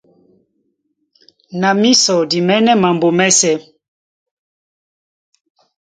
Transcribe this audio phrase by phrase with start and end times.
[1.59, 3.55] Na mísɔ di mɛ̌nɛ́ mambo mɛ́sɛ̄.